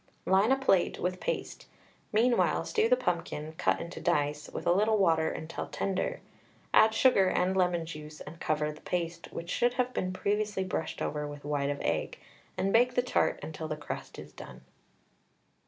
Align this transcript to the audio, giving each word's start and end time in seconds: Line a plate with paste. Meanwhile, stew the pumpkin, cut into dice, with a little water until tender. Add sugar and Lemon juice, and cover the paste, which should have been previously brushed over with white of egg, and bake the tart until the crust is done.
Line 0.25 0.51
a 0.51 0.55
plate 0.55 0.97
with 0.97 1.19
paste. 1.19 1.67
Meanwhile, 2.11 2.65
stew 2.65 2.89
the 2.89 2.95
pumpkin, 2.95 3.53
cut 3.59 3.79
into 3.79 4.01
dice, 4.01 4.49
with 4.51 4.65
a 4.65 4.71
little 4.73 4.97
water 4.97 5.29
until 5.29 5.67
tender. 5.67 6.21
Add 6.73 6.95
sugar 6.95 7.27
and 7.29 7.55
Lemon 7.55 7.85
juice, 7.85 8.19
and 8.19 8.39
cover 8.39 8.71
the 8.71 8.81
paste, 8.81 9.27
which 9.31 9.51
should 9.51 9.75
have 9.75 9.93
been 9.93 10.11
previously 10.11 10.63
brushed 10.63 11.03
over 11.03 11.27
with 11.27 11.45
white 11.45 11.69
of 11.69 11.79
egg, 11.81 12.17
and 12.57 12.73
bake 12.73 12.95
the 12.95 13.03
tart 13.03 13.39
until 13.43 13.67
the 13.67 13.77
crust 13.77 14.17
is 14.17 14.33
done. 14.33 14.61